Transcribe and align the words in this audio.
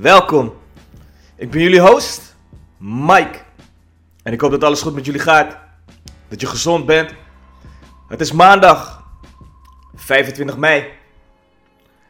welkom. 0.00 0.54
Ik 1.36 1.50
ben 1.50 1.60
jullie 1.60 1.80
host, 1.80 2.36
Mike. 2.78 3.38
En 4.22 4.32
ik 4.32 4.40
hoop 4.40 4.50
dat 4.50 4.64
alles 4.64 4.82
goed 4.82 4.94
met 4.94 5.04
jullie 5.04 5.20
gaat. 5.20 5.56
Dat 6.28 6.40
je 6.40 6.46
gezond 6.46 6.86
bent. 6.86 7.14
Het 8.08 8.20
is 8.20 8.32
maandag, 8.32 9.04
25 9.94 10.56
mei. 10.56 10.84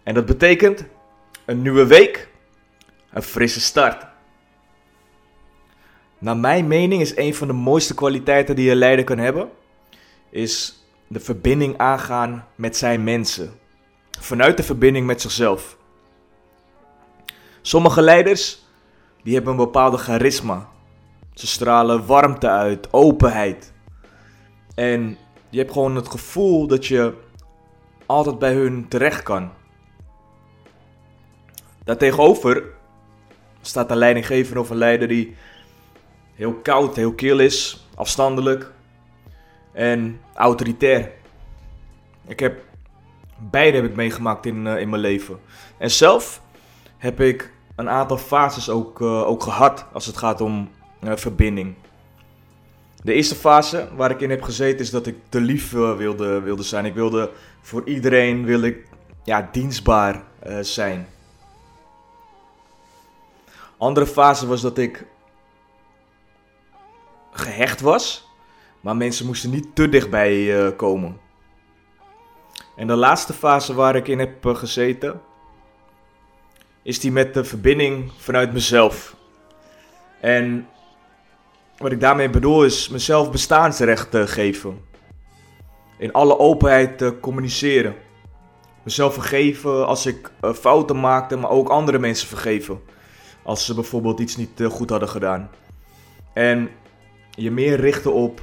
En 0.02 0.14
dat 0.14 0.26
betekent 0.26 0.84
een 1.44 1.62
nieuwe 1.62 1.86
week, 1.86 2.28
een 3.12 3.22
frisse 3.22 3.60
start. 3.60 4.06
Naar 6.18 6.36
mijn 6.36 6.66
mening 6.66 7.00
is 7.00 7.16
een 7.16 7.34
van 7.34 7.46
de 7.46 7.54
mooiste 7.54 7.94
kwaliteiten 7.94 8.56
die 8.56 8.70
een 8.70 8.76
leider 8.76 9.04
kan 9.04 9.18
hebben, 9.18 9.50
is 10.30 10.84
de 11.06 11.20
verbinding 11.20 11.78
aangaan 11.78 12.46
met 12.54 12.76
zijn 12.76 13.04
mensen. 13.04 13.52
Vanuit 14.20 14.56
de 14.56 14.62
verbinding 14.62 15.06
met 15.06 15.20
zichzelf. 15.20 15.78
Sommige 17.62 18.02
leiders, 18.02 18.64
die 19.22 19.34
hebben 19.34 19.52
een 19.52 19.58
bepaalde 19.58 19.96
charisma. 19.96 20.68
Ze 21.34 21.46
stralen 21.46 22.06
warmte 22.06 22.48
uit, 22.48 22.92
openheid. 22.92 23.72
En 24.74 25.18
je 25.48 25.58
hebt 25.58 25.72
gewoon 25.72 25.96
het 25.96 26.08
gevoel 26.08 26.66
dat 26.66 26.86
je 26.86 27.14
altijd 28.06 28.38
bij 28.38 28.52
hun 28.52 28.88
terecht 28.88 29.22
kan. 29.22 29.50
Daartegenover 31.84 32.64
staat 33.60 33.90
een 33.90 33.96
leidinggever 33.96 34.58
of 34.58 34.70
een 34.70 34.76
leider 34.76 35.08
die 35.08 35.36
heel 36.34 36.54
koud, 36.54 36.96
heel 36.96 37.12
kil 37.12 37.38
is, 37.38 37.86
afstandelijk 37.94 38.72
en 39.72 40.20
autoritair. 40.34 41.12
Ik 42.26 42.40
heb 42.40 42.62
beide 43.38 43.76
heb 43.76 43.86
ik 43.86 43.94
meegemaakt 43.94 44.46
in, 44.46 44.66
uh, 44.66 44.80
in 44.80 44.88
mijn 44.88 45.02
leven. 45.02 45.40
En 45.78 45.90
zelf 45.90 46.42
heb 47.00 47.20
ik 47.20 47.52
een 47.76 47.88
aantal 47.88 48.16
fases 48.16 48.70
ook, 48.70 49.00
uh, 49.00 49.26
ook 49.26 49.42
gehad 49.42 49.86
als 49.92 50.06
het 50.06 50.16
gaat 50.16 50.40
om 50.40 50.70
uh, 51.00 51.16
verbinding. 51.16 51.74
De 53.02 53.12
eerste 53.12 53.34
fase 53.34 53.88
waar 53.96 54.10
ik 54.10 54.20
in 54.20 54.30
heb 54.30 54.42
gezeten 54.42 54.78
is 54.78 54.90
dat 54.90 55.06
ik 55.06 55.16
te 55.28 55.40
lief 55.40 55.70
wilde, 55.70 56.40
wilde 56.40 56.62
zijn. 56.62 56.84
Ik 56.84 56.94
wilde 56.94 57.30
voor 57.60 57.88
iedereen 57.88 58.44
wil 58.44 58.62
ik, 58.62 58.86
ja, 59.24 59.48
dienstbaar 59.52 60.22
zijn. 60.60 61.08
Andere 63.78 64.06
fase 64.06 64.46
was 64.46 64.60
dat 64.60 64.78
ik 64.78 65.06
gehecht 67.32 67.80
was, 67.80 68.28
maar 68.80 68.96
mensen 68.96 69.26
moesten 69.26 69.50
niet 69.50 69.74
te 69.74 69.88
dichtbij 69.88 70.74
komen. 70.76 71.20
En 72.76 72.86
de 72.86 72.96
laatste 72.96 73.32
fase 73.32 73.74
waar 73.74 73.96
ik 73.96 74.08
in 74.08 74.18
heb 74.18 74.44
gezeten, 74.44 75.20
is 76.82 77.00
die 77.00 77.12
met 77.12 77.34
de 77.34 77.44
verbinding 77.44 78.12
vanuit 78.16 78.52
mezelf. 78.52 79.16
En 80.20 80.68
wat 81.78 81.92
ik 81.92 82.00
daarmee 82.00 82.30
bedoel 82.30 82.64
is 82.64 82.88
mezelf 82.88 83.30
bestaansrecht 83.30 84.10
te 84.10 84.26
geven. 84.26 84.80
In 85.98 86.12
alle 86.12 86.38
openheid 86.38 86.98
te 86.98 87.16
communiceren. 87.20 87.94
Mezelf 88.82 89.14
vergeven 89.14 89.86
als 89.86 90.06
ik 90.06 90.30
uh, 90.44 90.52
fouten 90.52 91.00
maakte, 91.00 91.36
maar 91.36 91.50
ook 91.50 91.68
andere 91.68 91.98
mensen 91.98 92.28
vergeven. 92.28 92.80
Als 93.42 93.64
ze 93.64 93.74
bijvoorbeeld 93.74 94.20
iets 94.20 94.36
niet 94.36 94.62
goed 94.68 94.90
hadden 94.90 95.08
gedaan. 95.08 95.50
En 96.34 96.70
je 97.30 97.50
meer 97.50 97.80
richten 97.80 98.12
op 98.12 98.42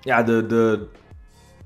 ja, 0.00 0.22
de, 0.22 0.46
de, 0.46 0.86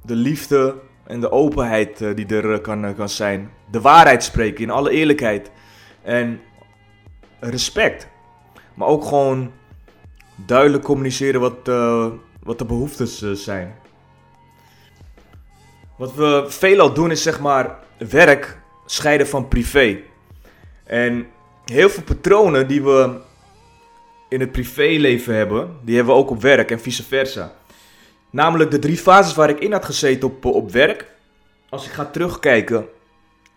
de 0.02 0.14
liefde 0.14 0.74
en 1.06 1.20
de 1.20 1.30
openheid 1.30 2.00
uh, 2.00 2.14
die 2.14 2.26
er 2.26 2.44
uh, 2.44 2.58
kan, 2.60 2.84
uh, 2.84 2.96
kan 2.96 3.08
zijn. 3.08 3.50
De 3.70 3.80
waarheid 3.80 4.24
spreken 4.24 4.62
in 4.62 4.70
alle 4.70 4.90
eerlijkheid. 4.90 5.50
En 6.02 6.40
respect. 7.40 8.08
Maar 8.74 8.88
ook 8.88 9.04
gewoon 9.04 9.52
duidelijk 10.34 10.84
communiceren 10.84 11.40
wat, 11.40 11.66
wat 12.42 12.58
de 12.58 12.64
behoeftes 12.64 13.32
zijn. 13.32 13.74
Wat 15.96 16.14
we 16.14 16.44
veelal 16.48 16.92
doen 16.92 17.10
is 17.10 17.22
zeg 17.22 17.40
maar 17.40 17.78
werk 17.98 18.58
scheiden 18.86 19.26
van 19.26 19.48
privé. 19.48 19.98
En 20.84 21.26
heel 21.64 21.88
veel 21.88 22.02
patronen 22.02 22.68
die 22.68 22.82
we 22.82 23.20
in 24.28 24.40
het 24.40 24.52
privéleven 24.52 25.34
hebben, 25.34 25.76
die 25.82 25.96
hebben 25.96 26.14
we 26.14 26.20
ook 26.20 26.30
op 26.30 26.42
werk 26.42 26.70
en 26.70 26.80
vice 26.80 27.02
versa. 27.02 27.52
Namelijk 28.36 28.70
de 28.70 28.78
drie 28.78 28.96
fases 28.96 29.34
waar 29.34 29.48
ik 29.48 29.58
in 29.58 29.72
had 29.72 29.84
gezeten 29.84 30.28
op, 30.28 30.44
op 30.44 30.70
werk. 30.70 31.06
Als 31.68 31.86
ik 31.86 31.92
ga 31.92 32.04
terugkijken, 32.04 32.86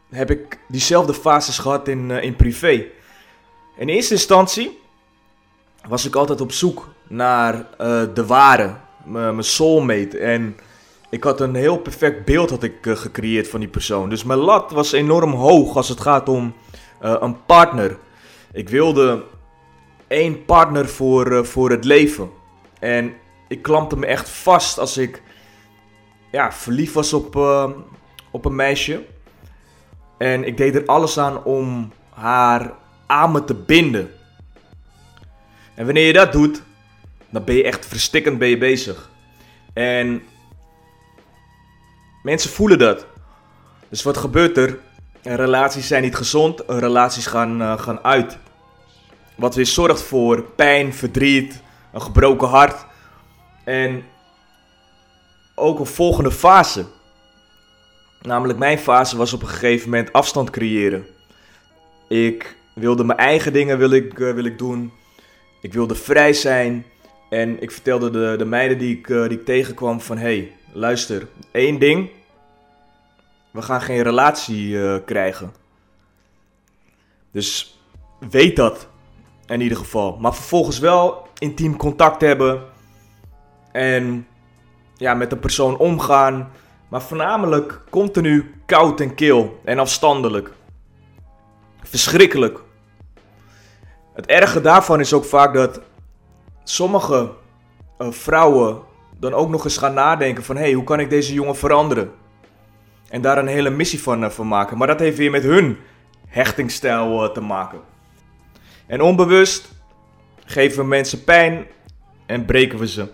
heb 0.09 0.31
ik 0.31 0.59
diezelfde 0.67 1.13
fases 1.13 1.57
gehad 1.57 1.87
in, 1.87 2.09
uh, 2.09 2.23
in 2.23 2.35
privé. 2.35 2.85
In 3.77 3.89
eerste 3.89 4.13
instantie 4.13 4.79
was 5.87 6.05
ik 6.05 6.15
altijd 6.15 6.41
op 6.41 6.51
zoek 6.51 6.87
naar 7.07 7.53
uh, 7.55 8.01
de 8.13 8.25
ware, 8.25 8.75
mijn 9.05 9.43
soulmate. 9.43 10.17
En 10.17 10.57
ik 11.09 11.23
had 11.23 11.41
een 11.41 11.55
heel 11.55 11.77
perfect 11.77 12.25
beeld 12.25 12.49
had 12.49 12.63
ik, 12.63 12.75
gecreëerd 12.81 13.47
van 13.47 13.59
die 13.59 13.69
persoon. 13.69 14.09
Dus 14.09 14.23
mijn 14.23 14.39
lat 14.39 14.71
was 14.71 14.91
enorm 14.91 15.33
hoog 15.33 15.75
als 15.75 15.89
het 15.89 16.01
gaat 16.01 16.29
om 16.29 16.53
een 16.99 17.45
partner. 17.45 17.97
Ik 18.51 18.69
wilde 18.69 19.23
één 20.07 20.45
partner 20.45 20.89
voor, 20.89 21.45
voor 21.45 21.69
het 21.69 21.85
leven. 21.85 22.29
En 22.79 23.13
ik 23.49 23.61
klampte 23.61 23.97
me 23.97 24.05
echt 24.05 24.29
vast 24.29 24.77
als 24.77 24.97
ik 24.97 25.21
ja, 26.31 26.51
verliefd 26.51 26.93
was 26.93 27.13
op, 27.13 27.35
uh, 27.35 27.69
op 28.31 28.45
een 28.45 28.55
meisje. 28.55 29.05
En 30.17 30.43
ik 30.43 30.57
deed 30.57 30.75
er 30.75 30.85
alles 30.85 31.17
aan 31.17 31.43
om 31.43 31.91
haar 32.09 32.73
aan 33.05 33.31
me 33.31 33.43
te 33.43 33.53
binden. 33.53 34.09
En 35.75 35.85
wanneer 35.85 36.05
je 36.05 36.13
dat 36.13 36.31
doet, 36.31 36.61
dan 37.29 37.43
ben 37.43 37.55
je 37.55 37.63
echt 37.63 37.85
verstikkend 37.85 38.37
ben 38.39 38.47
je 38.47 38.57
bezig. 38.57 39.09
En 39.73 40.23
mensen 42.23 42.49
voelen 42.49 42.79
dat. 42.79 43.05
Dus 43.89 44.03
wat 44.03 44.17
gebeurt 44.17 44.57
er? 44.57 44.79
Relaties 45.23 45.87
zijn 45.87 46.03
niet 46.03 46.15
gezond, 46.15 46.63
relaties 46.67 47.25
gaan, 47.25 47.61
uh, 47.61 47.79
gaan 47.79 48.03
uit. 48.03 48.37
Wat 49.35 49.55
weer 49.55 49.65
zorgt 49.65 50.01
voor 50.01 50.41
pijn, 50.41 50.93
verdriet, 50.93 51.61
een 51.93 52.01
gebroken 52.01 52.47
hart. 52.47 52.85
En 53.69 54.03
ook 55.55 55.79
een 55.79 55.85
volgende 55.85 56.31
fase. 56.31 56.85
Namelijk 58.21 58.59
mijn 58.59 58.77
fase 58.77 59.17
was 59.17 59.33
op 59.33 59.41
een 59.41 59.47
gegeven 59.47 59.89
moment 59.89 60.13
afstand 60.13 60.49
creëren. 60.49 61.05
Ik 62.07 62.57
wilde 62.73 63.03
mijn 63.03 63.19
eigen 63.19 63.53
dingen 63.53 63.77
wil 63.77 63.89
ik, 63.91 64.19
uh, 64.19 64.33
wil 64.33 64.43
ik 64.43 64.57
doen. 64.57 64.91
Ik 65.61 65.73
wilde 65.73 65.95
vrij 65.95 66.33
zijn. 66.33 66.85
En 67.29 67.61
ik 67.61 67.71
vertelde 67.71 68.09
de, 68.09 68.35
de 68.37 68.45
meiden 68.45 68.77
die 68.77 68.97
ik, 68.97 69.07
uh, 69.07 69.27
die 69.27 69.43
tegenkwam 69.43 70.01
van... 70.01 70.17
hey, 70.17 70.51
luister, 70.73 71.27
één 71.51 71.79
ding. 71.79 72.09
We 73.51 73.61
gaan 73.61 73.81
geen 73.81 74.01
relatie 74.01 74.67
uh, 74.67 74.95
krijgen. 75.05 75.53
Dus 77.31 77.79
weet 78.29 78.55
dat. 78.55 78.87
In 79.47 79.61
ieder 79.61 79.77
geval. 79.77 80.17
Maar 80.17 80.35
vervolgens 80.35 80.79
wel 80.79 81.27
intiem 81.37 81.77
contact 81.77 82.21
hebben. 82.21 82.77
En 83.71 84.27
ja, 84.95 85.13
met 85.13 85.29
de 85.29 85.37
persoon 85.37 85.77
omgaan. 85.77 86.51
Maar 86.87 87.01
voornamelijk 87.01 87.81
continu 87.89 88.53
koud 88.65 88.99
en 88.99 89.15
kil 89.15 89.59
en 89.63 89.79
afstandelijk. 89.79 90.51
Verschrikkelijk. 91.81 92.59
Het 94.13 94.25
erge 94.25 94.61
daarvan 94.61 94.99
is 94.99 95.13
ook 95.13 95.25
vaak 95.25 95.53
dat 95.53 95.81
sommige 96.63 97.31
uh, 97.99 98.11
vrouwen 98.11 98.79
dan 99.19 99.33
ook 99.33 99.49
nog 99.49 99.63
eens 99.63 99.77
gaan 99.77 99.93
nadenken 99.93 100.43
van... 100.43 100.55
hé, 100.55 100.61
hey, 100.61 100.73
hoe 100.73 100.83
kan 100.83 100.99
ik 100.99 101.09
deze 101.09 101.33
jongen 101.33 101.55
veranderen? 101.55 102.11
En 103.09 103.21
daar 103.21 103.37
een 103.37 103.47
hele 103.47 103.69
missie 103.69 104.01
van, 104.01 104.23
uh, 104.23 104.29
van 104.29 104.47
maken. 104.47 104.77
Maar 104.77 104.87
dat 104.87 104.99
heeft 104.99 105.17
weer 105.17 105.31
met 105.31 105.43
hun 105.43 105.77
hechtingstijl 106.27 107.23
uh, 107.23 107.29
te 107.29 107.41
maken. 107.41 107.79
En 108.87 109.01
onbewust 109.01 109.69
geven 110.45 110.77
we 110.77 110.85
mensen 110.85 111.23
pijn 111.23 111.65
en 112.25 112.45
breken 112.45 112.79
we 112.79 112.87
ze. 112.87 113.07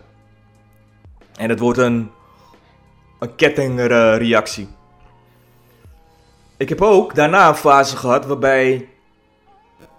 En 1.36 1.50
het 1.50 1.60
wordt 1.60 1.80
een, 1.80 2.12
een 3.20 3.36
kettingreactie. 3.36 4.68
Ik 6.58 6.70
heb 6.70 6.82
ook 6.82 7.16
daarna 7.16 7.48
een 7.48 7.56
fase 7.56 7.98
gehad 7.98 8.26
waarbij 8.26 8.88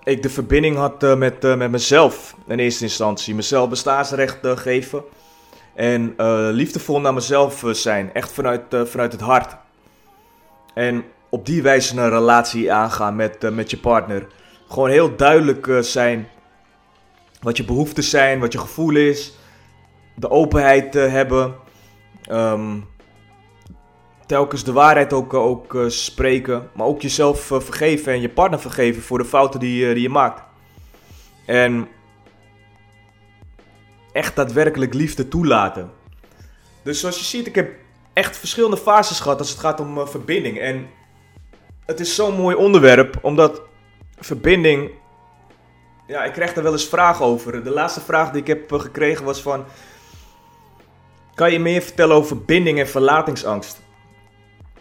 ik 0.06 0.22
de 0.22 0.30
verbinding 0.30 0.76
had 0.76 1.02
eh, 1.02 1.14
met, 1.14 1.44
eh, 1.44 1.56
met 1.56 1.70
mezelf 1.70 2.34
in 2.46 2.58
eerste 2.58 2.84
instantie. 2.84 3.34
Mezelf 3.34 3.68
bestaansrecht 3.68 4.44
eh, 4.44 4.56
geven. 4.56 5.02
En 5.74 6.14
liefdevol 6.52 7.00
naar 7.00 7.14
mezelf 7.14 7.62
zijn. 7.70 8.14
Echt 8.14 8.32
vanuit, 8.32 8.62
vanuit 8.84 9.12
het 9.12 9.20
hart. 9.20 9.56
En 10.74 11.04
op 11.28 11.46
die 11.46 11.62
wijze 11.62 11.96
een 11.96 12.10
relatie 12.10 12.72
aangaan 12.72 13.16
met, 13.16 13.54
met 13.54 13.70
je 13.70 13.78
partner. 13.78 14.26
Gewoon 14.68 14.90
heel 14.90 15.16
duidelijk 15.16 15.68
zijn. 15.80 16.28
Wat 17.40 17.56
je 17.56 17.64
behoeftes 17.64 18.10
zijn, 18.10 18.40
wat 18.40 18.52
je 18.52 18.58
gevoel 18.58 18.94
is. 18.94 19.32
De 20.16 20.30
openheid 20.30 20.96
eh, 20.96 21.10
hebben. 21.10 21.54
Ehm, 22.22 22.80
telkens 24.26 24.64
de 24.64 24.72
waarheid 24.72 25.12
ook, 25.12 25.34
eh, 25.34 25.40
ook 25.40 25.74
eh, 25.74 25.88
spreken. 25.88 26.70
Maar 26.74 26.86
ook 26.86 27.02
jezelf 27.02 27.40
vergeven 27.40 28.12
en 28.12 28.20
je 28.20 28.28
partner 28.28 28.60
vergeven 28.60 29.02
voor 29.02 29.18
de 29.18 29.24
fouten 29.24 29.60
die, 29.60 29.94
die 29.94 30.02
je 30.02 30.08
maakt. 30.08 30.42
En 31.46 31.88
echt 34.12 34.36
daadwerkelijk 34.36 34.94
liefde 34.94 35.28
toelaten. 35.28 35.90
Dus 36.82 37.00
zoals 37.00 37.18
je 37.18 37.24
ziet, 37.24 37.46
ik 37.46 37.54
heb 37.54 37.70
echt 38.12 38.36
verschillende 38.36 38.76
fases 38.76 39.20
gehad 39.20 39.38
als 39.38 39.50
het 39.50 39.58
gaat 39.58 39.80
om 39.80 40.08
verbinding. 40.08 40.58
En 40.58 40.86
het 41.86 42.00
is 42.00 42.14
zo'n 42.14 42.34
mooi 42.34 42.56
onderwerp, 42.56 43.18
omdat 43.22 43.62
verbinding. 44.18 44.90
Ja, 46.06 46.24
ik 46.24 46.32
krijg 46.32 46.52
daar 46.52 46.64
wel 46.64 46.72
eens 46.72 46.88
vragen 46.88 47.24
over. 47.24 47.64
De 47.64 47.70
laatste 47.70 48.00
vraag 48.00 48.30
die 48.30 48.40
ik 48.40 48.46
heb 48.46 48.72
gekregen 48.72 49.24
was 49.24 49.42
van. 49.42 49.64
Kan 51.36 51.52
je 51.52 51.58
meer 51.58 51.82
vertellen 51.82 52.16
over 52.16 52.38
binding 52.44 52.78
en 52.78 52.88
verlatingsangst? 52.88 53.82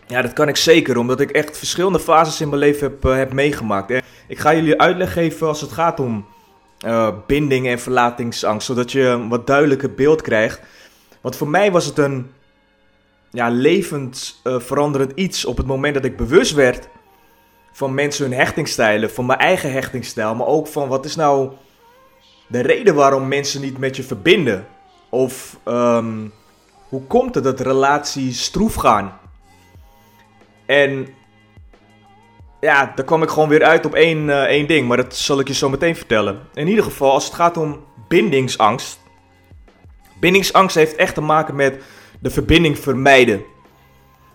Ja, 0.07 0.21
dat 0.21 0.33
kan 0.33 0.47
ik 0.47 0.55
zeker, 0.55 0.97
omdat 0.97 1.19
ik 1.19 1.31
echt 1.31 1.57
verschillende 1.57 1.99
fases 1.99 2.41
in 2.41 2.49
mijn 2.49 2.59
leven 2.59 2.87
heb, 2.87 3.05
eh, 3.05 3.15
heb 3.15 3.33
meegemaakt. 3.33 3.91
En 3.91 4.01
ik 4.27 4.39
ga 4.39 4.53
jullie 4.55 4.81
uitleg 4.81 5.13
geven 5.13 5.47
als 5.47 5.61
het 5.61 5.71
gaat 5.71 5.99
om 5.99 6.25
eh, 6.79 7.09
binding 7.27 7.67
en 7.67 7.79
verlatingsangst, 7.79 8.67
zodat 8.67 8.91
je 8.91 9.01
een 9.01 9.29
wat 9.29 9.47
duidelijker 9.47 9.93
beeld 9.93 10.21
krijgt. 10.21 10.61
Want 11.21 11.35
voor 11.35 11.49
mij 11.49 11.71
was 11.71 11.85
het 11.85 11.97
een 11.97 12.31
ja, 13.31 13.49
levensveranderend 13.49 15.11
iets 15.15 15.45
op 15.45 15.57
het 15.57 15.65
moment 15.65 15.93
dat 15.93 16.05
ik 16.05 16.17
bewust 16.17 16.53
werd 16.53 16.87
van 17.71 17.93
mensen 17.93 18.29
hun 18.29 18.37
hechtingstijlen, 18.37 19.11
van 19.11 19.25
mijn 19.25 19.39
eigen 19.39 19.71
hechtingstijl, 19.71 20.35
maar 20.35 20.47
ook 20.47 20.67
van 20.67 20.87
wat 20.87 21.05
is 21.05 21.15
nou 21.15 21.51
de 22.47 22.61
reden 22.61 22.95
waarom 22.95 23.27
mensen 23.27 23.61
niet 23.61 23.77
met 23.77 23.95
je 23.95 24.03
verbinden? 24.03 24.67
Of 25.09 25.59
ehm, 25.63 26.27
hoe 26.95 27.03
komt 27.07 27.35
het 27.35 27.43
dat 27.43 27.59
relaties 27.59 28.43
stroef 28.43 28.73
gaan? 28.73 29.19
En 30.65 31.07
ja, 32.61 32.91
daar 32.95 33.05
kwam 33.05 33.23
ik 33.23 33.29
gewoon 33.29 33.49
weer 33.49 33.63
uit 33.63 33.85
op 33.85 33.93
één, 33.93 34.29
eh, 34.29 34.41
één 34.41 34.67
ding, 34.67 34.87
maar 34.87 34.97
dat 34.97 35.15
zal 35.15 35.39
ik 35.39 35.47
je 35.47 35.53
zo 35.53 35.69
meteen 35.69 35.95
vertellen. 35.95 36.39
In 36.53 36.67
ieder 36.67 36.83
geval, 36.83 37.11
als 37.11 37.25
het 37.25 37.33
gaat 37.33 37.57
om 37.57 37.83
bindingsangst. 38.07 38.99
Bindingsangst 40.19 40.75
heeft 40.75 40.95
echt 40.95 41.13
te 41.13 41.21
maken 41.21 41.55
met 41.55 41.81
de 42.19 42.29
verbinding 42.29 42.79
vermijden. 42.79 43.43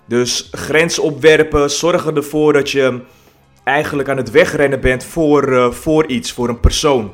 Dus 0.06 0.48
grenzen 0.52 1.02
opwerpen, 1.02 1.70
zorgen 1.70 2.16
ervoor 2.16 2.52
dat 2.52 2.70
je 2.70 3.00
eigenlijk 3.64 4.08
aan 4.08 4.16
het 4.16 4.30
wegrennen 4.30 4.80
bent 4.80 5.04
voor, 5.04 5.52
eh, 5.52 5.70
voor 5.70 6.06
iets, 6.06 6.32
voor 6.32 6.48
een 6.48 6.60
persoon. 6.60 7.12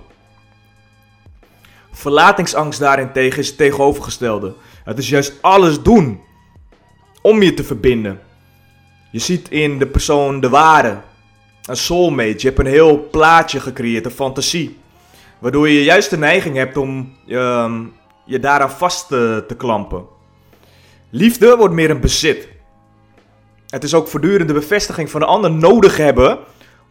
Verlatingsangst 1.92 2.80
daarentegen 2.80 3.38
is 3.38 3.48
het 3.48 3.56
tegenovergestelde. 3.56 4.54
Het 4.86 4.98
is 4.98 5.08
juist 5.08 5.32
alles 5.40 5.82
doen 5.82 6.20
om 7.22 7.42
je 7.42 7.54
te 7.54 7.64
verbinden. 7.64 8.20
Je 9.10 9.18
ziet 9.18 9.50
in 9.50 9.78
de 9.78 9.86
persoon 9.86 10.40
de 10.40 10.48
ware, 10.48 11.00
een 11.64 11.76
soulmate. 11.76 12.34
Je 12.36 12.46
hebt 12.46 12.58
een 12.58 12.66
heel 12.66 13.08
plaatje 13.10 13.60
gecreëerd, 13.60 14.04
een 14.04 14.10
fantasie. 14.10 14.78
Waardoor 15.38 15.68
je 15.68 15.84
juist 15.84 16.10
de 16.10 16.18
neiging 16.18 16.56
hebt 16.56 16.76
om 16.76 17.16
ehm, 17.28 17.82
je 18.24 18.40
daaraan 18.40 18.70
vast 18.70 19.08
te, 19.08 19.44
te 19.48 19.56
klampen. 19.56 20.04
Liefde 21.10 21.56
wordt 21.56 21.74
meer 21.74 21.90
een 21.90 22.00
bezit. 22.00 22.48
Het 23.66 23.84
is 23.84 23.94
ook 23.94 24.08
voortdurend 24.08 24.48
de 24.48 24.54
bevestiging 24.54 25.10
van 25.10 25.20
de 25.20 25.26
ander 25.26 25.50
nodig 25.50 25.96
hebben 25.96 26.38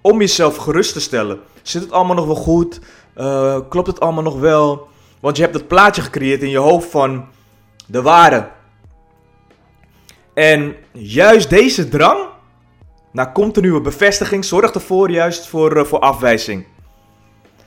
om 0.01 0.19
jezelf 0.19 0.55
gerust 0.55 0.93
te 0.93 1.01
stellen. 1.01 1.39
Zit 1.61 1.81
het 1.81 1.91
allemaal 1.91 2.15
nog 2.15 2.25
wel 2.25 2.35
goed? 2.35 2.79
Eh, 3.13 3.59
klopt 3.69 3.87
het 3.87 3.99
allemaal 3.99 4.23
nog 4.23 4.39
wel? 4.39 4.87
Want 5.19 5.37
je 5.37 5.43
hebt 5.43 5.55
het 5.55 5.67
plaatje 5.67 6.01
gecreëerd 6.01 6.41
in 6.41 6.49
je 6.49 6.57
hoofd 6.57 6.89
van 6.89 7.33
de 7.85 8.01
ware. 8.01 8.49
En 10.33 10.75
juist 10.91 11.49
deze 11.49 11.89
drang 11.89 12.27
naar 13.11 13.31
continue 13.31 13.81
bevestiging 13.81 14.45
zorgt 14.45 14.75
ervoor 14.75 15.11
juist 15.11 15.47
voor, 15.47 15.77
eh, 15.77 15.83
voor 15.83 15.99
afwijzing. 15.99 16.65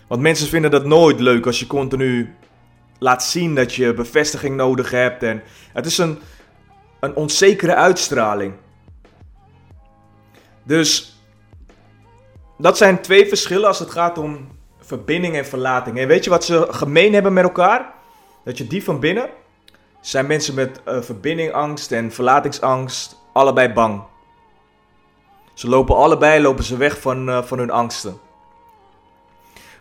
Want 0.06 0.20
mensen 0.20 0.48
vinden 0.48 0.70
dat 0.70 0.84
nooit 0.84 1.20
leuk 1.20 1.46
als 1.46 1.58
je 1.58 1.66
continu 1.66 2.34
laat 2.98 3.24
zien 3.24 3.54
dat 3.54 3.74
je 3.74 3.94
bevestiging 3.94 4.56
nodig 4.56 4.90
hebt. 4.90 5.22
En 5.22 5.42
het 5.72 5.86
is 5.86 5.98
een, 5.98 6.18
een 7.00 7.14
onzekere 7.14 7.74
uitstraling. 7.74 8.54
Dus 10.62 11.18
dat 12.58 12.76
zijn 12.76 13.00
twee 13.00 13.28
verschillen 13.28 13.68
als 13.68 13.78
het 13.78 13.90
gaat 13.90 14.18
om 14.18 14.48
verbinding 14.80 15.36
en 15.36 15.46
verlating. 15.46 15.98
En 15.98 16.08
weet 16.08 16.24
je 16.24 16.30
wat 16.30 16.44
ze 16.44 16.66
gemeen 16.70 17.12
hebben 17.12 17.32
met 17.32 17.44
elkaar? 17.44 17.94
Dat 18.44 18.58
je 18.58 18.66
die 18.66 18.84
van 18.84 19.00
binnen 19.00 19.28
zijn 20.08 20.26
mensen 20.26 20.54
met 20.54 20.80
uh, 20.88 21.00
verbindingangst 21.00 21.92
en 21.92 22.12
verlatingsangst 22.12 23.16
allebei 23.32 23.72
bang. 23.72 24.02
Ze 25.54 25.68
lopen 25.68 25.96
allebei 25.96 26.42
lopen 26.42 26.64
ze 26.64 26.76
weg 26.76 27.00
van, 27.00 27.28
uh, 27.28 27.42
van 27.42 27.58
hun 27.58 27.70
angsten. 27.70 28.18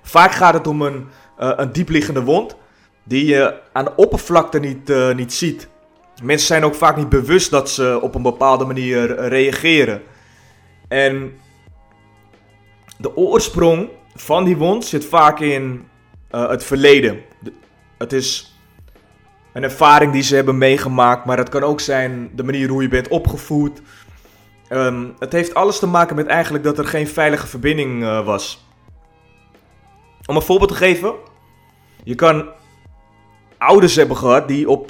Vaak 0.01 0.31
gaat 0.31 0.53
het 0.53 0.67
om 0.67 0.81
een, 0.81 1.07
uh, 1.39 1.51
een 1.55 1.71
diepliggende 1.71 2.23
wond 2.23 2.55
die 3.03 3.25
je 3.25 3.59
aan 3.73 3.85
de 3.85 3.95
oppervlakte 3.95 4.59
niet, 4.59 5.15
niet 5.15 5.33
ziet. 5.33 5.67
Mensen 6.23 6.47
zijn 6.47 6.63
ook 6.63 6.75
vaak 6.75 6.95
niet 6.97 7.09
bewust 7.09 7.51
dat 7.51 7.69
ze 7.69 7.99
op 8.01 8.15
een 8.15 8.21
bepaalde 8.21 8.65
manier 8.65 9.27
reageren. 9.27 10.01
En 10.87 11.39
de 12.97 13.15
oorsprong 13.15 13.89
van 14.15 14.43
die 14.43 14.57
wond 14.57 14.85
zit 14.85 15.05
vaak 15.05 15.39
in 15.39 15.87
het 16.29 16.63
verleden. 16.63 17.21
De, 17.39 17.53
het 17.97 18.13
is 18.13 18.56
een 19.57 19.63
ervaring 19.63 20.11
die 20.11 20.21
ze 20.21 20.35
hebben 20.35 20.57
meegemaakt, 20.57 21.25
maar 21.25 21.37
het 21.37 21.49
kan 21.49 21.63
ook 21.63 21.79
zijn 21.79 22.29
de 22.35 22.43
manier 22.43 22.69
hoe 22.69 22.81
je 22.81 22.87
bent 22.87 23.07
opgevoed. 23.07 23.81
Um, 24.69 25.13
het 25.19 25.31
heeft 25.31 25.53
alles 25.53 25.79
te 25.79 25.87
maken 25.87 26.15
met 26.15 26.27
eigenlijk 26.27 26.63
dat 26.63 26.77
er 26.77 26.85
geen 26.85 27.07
veilige 27.07 27.47
verbinding 27.47 28.01
uh, 28.01 28.25
was. 28.25 28.65
Om 30.25 30.35
een 30.35 30.41
voorbeeld 30.41 30.69
te 30.69 30.75
geven, 30.75 31.13
je 32.03 32.15
kan 32.15 32.49
ouders 33.57 33.95
hebben 33.95 34.17
gehad 34.17 34.47
die 34.47 34.69
op, 34.69 34.89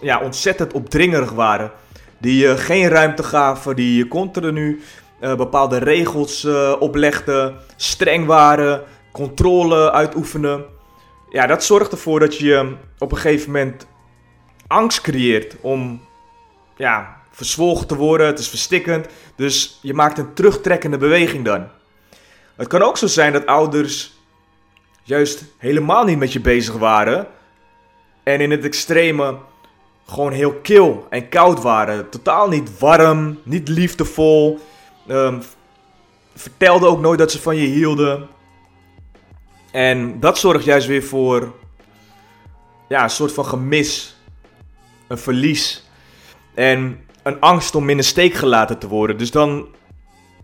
ja, 0.00 0.20
ontzettend 0.20 0.72
opdringerig 0.72 1.30
waren. 1.30 1.70
Die 2.18 2.36
je 2.36 2.48
uh, 2.48 2.58
geen 2.58 2.88
ruimte 2.88 3.22
gaven, 3.22 3.76
die 3.76 3.96
je 3.96 4.08
continu 4.08 4.82
uh, 5.20 5.34
bepaalde 5.34 5.78
regels 5.78 6.46
oplegden, 6.78 7.56
streng 7.76 8.26
waren, 8.26 8.82
controle 9.12 9.92
uitoefenen. 9.92 10.64
Ja, 11.30 11.46
dat 11.46 11.64
zorgt 11.64 11.92
ervoor 11.92 12.20
dat 12.20 12.38
je 12.38 12.76
op 12.98 13.12
een 13.12 13.18
gegeven 13.18 13.50
moment 13.52 13.86
angst 14.66 15.00
creëert 15.00 15.56
om 15.60 16.00
ja, 16.76 17.22
verzwolgen 17.30 17.86
te 17.86 17.96
worden. 17.96 18.26
Het 18.26 18.38
is 18.38 18.48
verstikkend. 18.48 19.06
Dus 19.36 19.78
je 19.82 19.94
maakt 19.94 20.18
een 20.18 20.34
terugtrekkende 20.34 20.98
beweging 20.98 21.44
dan. 21.44 21.68
Het 22.56 22.68
kan 22.68 22.82
ook 22.82 22.96
zo 22.96 23.06
zijn 23.06 23.32
dat 23.32 23.46
ouders 23.46 24.12
juist 25.02 25.44
helemaal 25.58 26.04
niet 26.04 26.18
met 26.18 26.32
je 26.32 26.40
bezig 26.40 26.74
waren. 26.74 27.26
En 28.22 28.40
in 28.40 28.50
het 28.50 28.64
extreme 28.64 29.36
gewoon 30.06 30.32
heel 30.32 30.52
kil 30.52 31.06
en 31.10 31.28
koud 31.28 31.62
waren. 31.62 32.08
Totaal 32.08 32.48
niet 32.48 32.78
warm, 32.78 33.40
niet 33.42 33.68
liefdevol. 33.68 34.58
Um, 35.08 35.42
vertelde 36.34 36.86
ook 36.86 37.00
nooit 37.00 37.18
dat 37.18 37.30
ze 37.30 37.42
van 37.42 37.56
je 37.56 37.66
hielden. 37.66 38.28
En 39.72 40.20
dat 40.20 40.38
zorgt 40.38 40.64
juist 40.64 40.86
weer 40.86 41.02
voor 41.02 41.54
ja, 42.88 43.02
een 43.02 43.10
soort 43.10 43.32
van 43.32 43.44
gemis. 43.44 44.15
Een 45.08 45.18
verlies. 45.18 45.88
En 46.54 47.00
een 47.22 47.40
angst 47.40 47.74
om 47.74 47.90
in 47.90 47.96
de 47.96 48.02
steek 48.02 48.34
gelaten 48.34 48.78
te 48.78 48.88
worden. 48.88 49.18
Dus 49.18 49.30
dan 49.30 49.66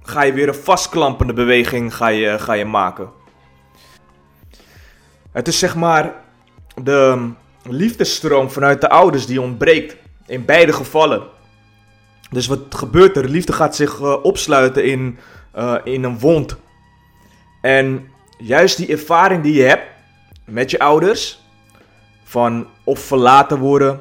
ga 0.02 0.22
je 0.22 0.32
weer 0.32 0.48
een 0.48 0.54
vastklampende 0.54 1.32
beweging 1.32 1.94
ga 1.94 2.08
je, 2.08 2.38
ga 2.38 2.52
je 2.52 2.64
maken. 2.64 3.10
Het 5.32 5.48
is 5.48 5.58
zeg 5.58 5.74
maar 5.76 6.14
de 6.82 7.30
liefdesstroom 7.62 8.50
vanuit 8.50 8.80
de 8.80 8.88
ouders 8.88 9.26
die 9.26 9.40
ontbreekt. 9.40 9.96
In 10.26 10.44
beide 10.44 10.72
gevallen. 10.72 11.22
Dus 12.30 12.46
wat 12.46 12.60
gebeurt 12.70 13.16
er? 13.16 13.22
De 13.22 13.28
liefde 13.28 13.52
gaat 13.52 13.76
zich 13.76 13.98
uh, 14.00 14.24
opsluiten 14.24 14.84
in, 14.84 15.18
uh, 15.56 15.74
in 15.84 16.04
een 16.04 16.18
wond. 16.18 16.56
En 17.60 18.08
juist 18.38 18.76
die 18.76 18.88
ervaring 18.88 19.42
die 19.42 19.54
je 19.54 19.62
hebt 19.62 19.86
met 20.44 20.70
je 20.70 20.78
ouders, 20.78 21.40
van 22.24 22.66
of 22.84 23.00
verlaten 23.00 23.58
worden, 23.58 24.00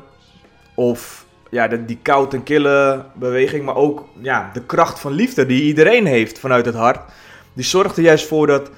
of 0.81 1.25
ja, 1.49 1.67
die 1.67 1.99
koud 2.01 2.33
en 2.33 2.43
kille 2.43 3.05
beweging, 3.15 3.65
maar 3.65 3.75
ook 3.75 4.05
ja, 4.21 4.49
de 4.53 4.65
kracht 4.65 4.99
van 4.99 5.11
liefde 5.11 5.45
die 5.45 5.63
iedereen 5.63 6.05
heeft 6.05 6.39
vanuit 6.39 6.65
het 6.65 6.75
hart, 6.75 7.11
die 7.53 7.65
zorgt 7.65 7.97
er 7.97 8.03
juist 8.03 8.27
voor 8.27 8.47
dat 8.47 8.71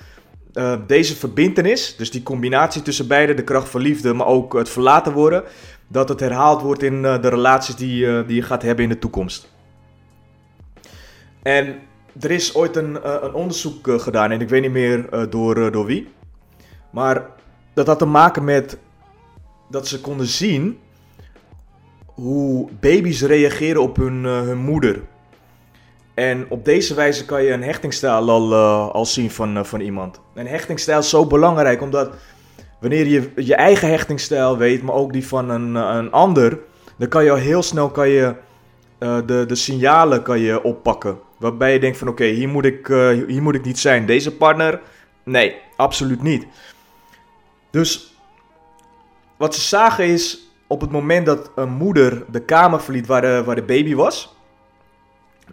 eh, 0.54 0.76
deze 0.88 1.16
verbintenis, 1.16 1.96
dus 1.96 2.12
die 2.12 2.24
combinatie 2.24 2.82
tussen 2.82 3.08
beide, 3.08 3.34
de 3.34 3.44
kracht 3.44 3.70
van 3.70 3.82
liefde, 3.82 4.14
maar 4.14 4.28
ook 4.28 4.54
het 4.54 4.70
verlaten 4.70 5.14
worden, 5.14 5.44
dat 5.88 6.10
het 6.10 6.20
herhaald 6.20 6.62
wordt 6.62 6.84
in 6.84 7.02
de 7.02 7.30
relaties 7.30 7.76
die, 7.76 8.26
die 8.26 8.36
je 8.36 8.42
gaat 8.42 8.62
hebben 8.62 8.84
in 8.84 8.90
de 8.90 9.00
toekomst. 9.00 9.52
En 11.44 11.76
er 12.20 12.32
is 12.32 12.56
ooit 12.56 12.76
een, 12.76 13.26
een 13.26 13.34
onderzoek 13.34 14.02
gedaan, 14.02 14.32
en 14.32 14.42
ik 14.42 14.50
weet 14.50 14.62
niet 14.62 14.72
meer 14.72 15.30
door, 15.30 15.72
door 15.72 15.86
wie, 15.86 16.08
maar 16.92 17.26
dat 17.74 17.88
had 17.88 18.00
te 18.00 18.06
maken 18.06 18.44
met 18.44 18.78
dat 19.70 19.88
ze 19.88 20.02
konden 20.02 20.28
zien 20.28 20.80
hoe 22.14 22.70
baby's 22.80 23.22
reageren 23.22 23.82
op 23.82 23.96
hun, 23.96 24.24
hun 24.24 24.58
moeder. 24.58 25.02
En 26.14 26.46
op 26.50 26.66
deze 26.66 26.94
wijze 26.94 27.26
kan 27.26 27.44
je 27.44 27.52
een 27.52 27.64
hechtingstijl 27.64 28.30
al, 28.30 28.52
uh, 28.52 28.90
al 28.90 29.06
zien 29.06 29.32
van, 29.32 29.58
uh, 29.58 29.64
van 29.64 29.80
iemand. 29.80 30.20
Een 30.34 30.48
hechtingstijl 30.48 31.00
is 31.00 31.10
zo 31.10 31.26
belangrijk, 31.26 31.82
omdat 31.82 32.10
wanneer 32.80 33.08
je 33.08 33.32
je 33.36 33.56
eigen 33.56 33.90
hechtingstijl 33.90 34.58
weet, 34.58 34.82
maar 34.82 34.96
ook 34.96 35.14
die 35.14 35.28
van 35.28 35.50
een, 35.50 35.76
eh, 35.76 35.96
een 35.96 36.12
ander, 36.12 36.60
dan 36.98 37.08
kan 37.08 37.24
je 37.24 37.32
al 37.32 37.38
heel 37.38 37.64
snel 37.64 37.90
kan 37.90 38.10
je, 38.10 38.36
de, 39.00 39.44
de 39.48 39.56
signalen 39.56 40.24
kan 40.24 40.40
je 40.40 40.64
oppakken. 40.64 41.20
Waarbij 41.38 41.74
je 41.74 41.80
denkt 41.80 41.98
van 41.98 42.08
oké, 42.08 42.26
hier, 42.26 42.50
moet 42.50 42.66
ik, 42.66 42.88
hier 43.28 43.42
moet 43.42 43.56
ik 43.56 43.66
niet 43.66 43.80
zijn. 43.80 44.06
Deze 44.06 44.36
partner, 44.36 44.82
nee, 45.24 45.56
absoluut 45.76 46.22
niet. 46.22 46.46
Dus 47.70 48.16
wat 49.38 49.56
ze 49.56 49.62
zagen 49.62 50.06
is, 50.06 50.53
op 50.74 50.82
het 50.82 50.92
moment 50.92 51.26
dat 51.26 51.52
een 51.56 51.72
moeder 51.72 52.24
de 52.32 52.42
kamer 52.42 52.82
verliet 52.82 53.08
waar 53.08 53.22
de, 53.22 53.44
waar 53.46 53.56
de 53.56 53.64
baby 53.64 53.96
was 53.96 54.36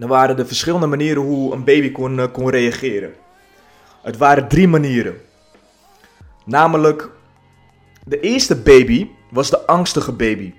dan 0.01 0.09
waren 0.09 0.39
er 0.39 0.47
verschillende 0.47 0.87
manieren 0.87 1.23
hoe 1.23 1.53
een 1.53 1.65
baby 1.65 1.93
kon, 1.93 2.21
eh, 2.21 2.27
kon 2.33 2.51
reageren. 2.51 3.15
Het 4.03 4.17
waren 4.17 4.49
drie 4.49 4.69
manieren. 4.69 5.15
Namelijk, 6.45 7.09
de 8.05 8.21
eerste 8.21 8.57
baby 8.57 9.09
was 9.31 9.51
de 9.51 9.67
angstige 9.67 10.13
baby. 10.13 10.55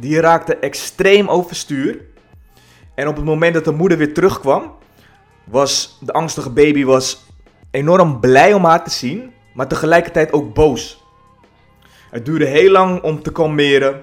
Die 0.00 0.20
raakte 0.20 0.56
extreem 0.56 1.28
overstuur. 1.28 2.00
En 2.94 3.08
op 3.08 3.16
het 3.16 3.24
moment 3.24 3.54
dat 3.54 3.64
de 3.64 3.72
moeder 3.72 3.98
weer 3.98 4.14
terugkwam, 4.14 4.72
was 5.44 5.98
de 6.00 6.12
angstige 6.12 6.50
baby 6.50 6.84
was 6.84 7.26
enorm 7.70 8.20
blij 8.20 8.52
om 8.52 8.64
haar 8.64 8.84
te 8.84 8.90
zien, 8.90 9.32
maar 9.54 9.68
tegelijkertijd 9.68 10.32
ook 10.32 10.54
boos. 10.54 10.97
Het 12.10 12.24
duurde 12.24 12.46
heel 12.46 12.70
lang 12.70 13.02
om 13.02 13.22
te 13.22 13.32
kalmeren. 13.32 14.02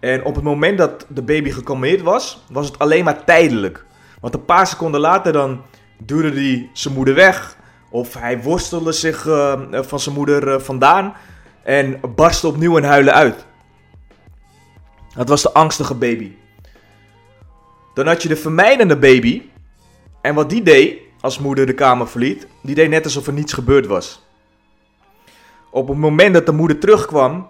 En 0.00 0.24
op 0.24 0.34
het 0.34 0.44
moment 0.44 0.78
dat 0.78 1.06
de 1.08 1.22
baby 1.22 1.50
gekalmeerd 1.50 2.02
was, 2.02 2.44
was 2.50 2.66
het 2.66 2.78
alleen 2.78 3.04
maar 3.04 3.24
tijdelijk. 3.24 3.84
Want 4.20 4.34
een 4.34 4.44
paar 4.44 4.66
seconden 4.66 5.00
later 5.00 5.32
dan 5.32 5.62
duwde 5.98 6.32
hij 6.40 6.70
zijn 6.72 6.94
moeder 6.94 7.14
weg. 7.14 7.56
Of 7.90 8.14
hij 8.14 8.42
worstelde 8.42 8.92
zich 8.92 9.26
uh, 9.26 9.60
van 9.70 10.00
zijn 10.00 10.14
moeder 10.14 10.48
uh, 10.48 10.60
vandaan. 10.60 11.14
En 11.62 12.00
barstte 12.14 12.46
opnieuw 12.46 12.76
in 12.76 12.84
huilen 12.84 13.14
uit. 13.14 13.46
Dat 15.14 15.28
was 15.28 15.42
de 15.42 15.52
angstige 15.52 15.94
baby. 15.94 16.32
Dan 17.94 18.06
had 18.06 18.22
je 18.22 18.28
de 18.28 18.36
vermijdende 18.36 18.96
baby. 18.96 19.42
En 20.20 20.34
wat 20.34 20.50
die 20.50 20.62
deed, 20.62 20.98
als 21.20 21.38
moeder 21.38 21.66
de 21.66 21.74
kamer 21.74 22.08
verliet, 22.08 22.46
die 22.62 22.74
deed 22.74 22.88
net 22.88 23.04
alsof 23.04 23.26
er 23.26 23.32
niets 23.32 23.52
gebeurd 23.52 23.86
was. 23.86 24.23
Op 25.74 25.88
het 25.88 25.98
moment 25.98 26.34
dat 26.34 26.46
de 26.46 26.52
moeder 26.52 26.78
terugkwam, 26.78 27.48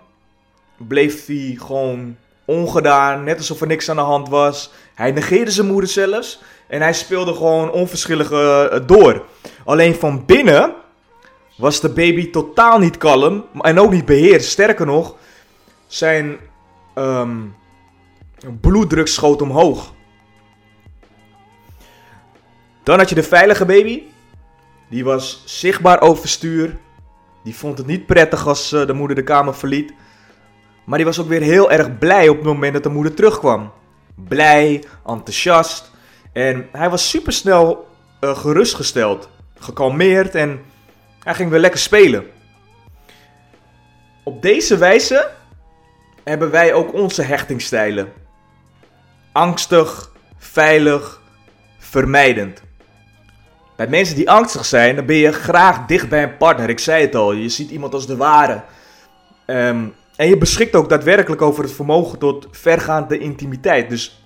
bleef 0.77 1.27
hij 1.27 1.57
gewoon 1.59 2.17
ongedaan, 2.45 3.25
net 3.25 3.39
alsof 3.39 3.61
er 3.61 3.67
niks 3.67 3.89
aan 3.89 3.97
de 3.97 4.03
hand 4.03 4.29
was. 4.29 4.73
Hij 4.95 5.11
negeerde 5.13 5.51
zijn 5.51 5.67
moeder 5.67 5.91
zelfs. 5.91 6.43
En 6.67 6.81
hij 6.81 6.93
speelde 6.93 7.35
gewoon 7.35 7.71
onverschillig 7.71 8.31
uh, 8.31 8.75
door. 8.87 9.25
Alleen 9.65 9.95
van 9.95 10.25
binnen 10.25 10.75
was 11.57 11.81
de 11.81 11.89
baby 11.89 12.31
totaal 12.31 12.79
niet 12.79 12.97
kalm 12.97 13.45
en 13.61 13.79
ook 13.79 13.91
niet 13.91 14.05
beheerst. 14.05 14.51
Sterker 14.51 14.87
nog, 14.87 15.17
zijn 15.87 16.37
um, 16.95 17.55
bloeddruk 18.61 19.09
schoot 19.09 19.43
omhoog. 19.43 19.93
Dan 22.83 22.99
had 22.99 23.09
je 23.09 23.15
de 23.15 23.23
veilige 23.23 23.65
baby. 23.65 24.03
Die 24.91 25.05
was 25.05 25.43
zichtbaar 25.45 26.01
overstuur. 26.01 26.83
Die 27.45 27.57
vond 27.57 27.79
het 27.79 27.87
niet 27.87 28.07
prettig 28.07 28.47
als 28.47 28.73
uh, 28.73 28.87
de 28.87 28.93
moeder 28.93 29.17
de 29.17 29.23
kamer 29.23 29.55
verliet. 29.55 29.93
Maar 30.85 30.99
die 30.99 31.07
was 31.07 31.19
ook 31.21 31.29
weer 31.29 31.41
heel 31.41 31.71
erg 31.71 31.99
blij 31.99 32.29
op 32.29 32.37
het 32.37 32.45
moment 32.45 32.73
dat 32.73 32.83
de 32.83 32.89
moeder 32.89 33.15
terugkwam. 33.15 33.73
Blij, 34.15 34.85
enthousiast. 35.07 35.91
En 36.33 36.69
hij 36.73 36.91
was 36.91 37.09
super 37.09 37.33
snel 37.33 37.89
uh, 38.21 38.37
gerustgesteld, 38.37 39.29
gekalmeerd 39.59 40.35
en 40.35 40.61
hij 41.19 41.35
ging 41.35 41.51
weer 41.51 41.61
lekker 41.61 41.81
spelen. 41.81 42.27
Op 44.25 44.43
deze 44.43 44.77
wijze 44.77 45.31
hebben 46.25 46.51
wij 46.51 46.73
ook 46.73 46.93
onze 46.93 47.23
hechtingstijlen. 47.23 48.13
Angstig, 49.33 50.13
veilig, 50.39 51.21
vermijdend. 51.79 52.63
Bij 53.77 53.89
mensen 53.89 54.17
die 54.17 54.31
angstig 54.31 54.65
zijn, 54.65 54.97
dan 54.97 55.07
ben 55.07 55.17
je 55.17 55.33
graag 55.33 55.87
dicht 55.87 56.09
bij 56.09 56.23
een 56.23 56.37
partner. 56.37 56.69
Ik 56.69 56.79
zei 56.79 57.03
het 57.03 57.15
al, 57.15 57.33
je 57.33 57.49
ziet 57.49 57.71
iemand 57.71 57.95
als 57.95 58.07
de 58.07 58.17
ware. 58.17 58.63
Um, 59.47 59.95
en 60.17 60.29
je 60.29 60.39
beschikt 60.39 60.75
ook 60.75 60.89
daadwerkelijk 60.89 61.43
over 61.43 61.63
het 61.63 61.73
vermogen 61.73 62.19
tot 62.19 62.49
vergaande 62.51 63.19
intimiteit. 63.19 63.89
Dus 63.89 64.25